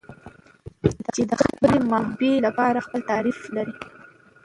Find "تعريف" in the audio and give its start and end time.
3.11-3.39